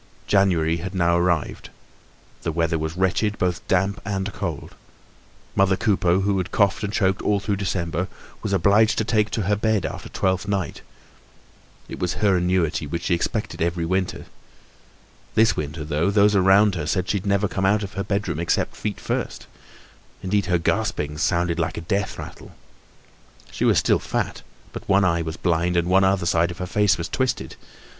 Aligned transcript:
January 0.25 0.77
had 0.77 0.95
now 0.95 1.15
arrived; 1.15 1.69
the 2.41 2.51
weather 2.51 2.79
was 2.79 2.97
wretched, 2.97 3.37
both 3.37 3.61
damp 3.67 4.01
and 4.03 4.33
cold. 4.33 4.73
Mother 5.55 5.77
Coupeau, 5.77 6.21
who 6.21 6.39
had 6.39 6.51
coughed 6.51 6.83
and 6.83 6.91
choked 6.91 7.21
all 7.21 7.39
through 7.39 7.57
December, 7.57 8.07
was 8.41 8.51
obliged 8.51 8.97
to 8.97 9.03
take 9.03 9.29
to 9.29 9.43
her 9.43 9.55
bed 9.55 9.85
after 9.85 10.09
Twelfth 10.09 10.47
night. 10.47 10.81
It 11.87 11.99
was 11.99 12.13
her 12.15 12.37
annuity, 12.37 12.87
which 12.87 13.03
she 13.03 13.13
expected 13.13 13.61
every 13.61 13.85
winter. 13.85 14.25
This 15.35 15.55
winter 15.55 15.83
though, 15.85 16.09
those 16.09 16.33
around 16.35 16.73
her 16.73 16.87
said 16.87 17.07
she'd 17.07 17.27
never 17.27 17.47
come 17.47 17.67
out 17.67 17.83
of 17.83 17.93
her 17.93 18.03
bedroom 18.03 18.39
except 18.39 18.75
feet 18.75 18.99
first. 18.99 19.45
Indeed, 20.23 20.47
her 20.47 20.57
gaspings 20.57 21.21
sounded 21.21 21.59
like 21.59 21.77
a 21.77 21.81
death 21.81 22.17
rattle. 22.17 22.53
She 23.51 23.65
was 23.65 23.77
still 23.77 23.99
fat, 23.99 24.41
but 24.73 24.89
one 24.89 25.05
eye 25.05 25.21
was 25.21 25.37
blind 25.37 25.77
and 25.77 25.87
one 25.89 26.17
side 26.25 26.49
of 26.49 26.57
her 26.57 26.65
face 26.65 26.97
was 26.97 27.07
twisted. 27.07 27.55